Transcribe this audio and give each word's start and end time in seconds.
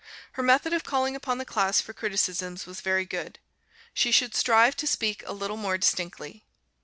Her 0.31 0.41
method 0.41 0.73
of 0.73 0.83
calling 0.83 1.15
upon 1.15 1.37
the 1.37 1.45
class 1.45 1.79
for 1.79 1.93
criticisms 1.93 2.65
was 2.65 2.81
very 2.81 3.05
good. 3.05 3.37
She 3.93 4.09
should 4.11 4.33
strive 4.33 4.75
to 4.77 4.87
speak 4.87 5.21
a 5.27 5.31
little 5.31 5.57
more 5.57 5.77
distinctly. 5.77 6.43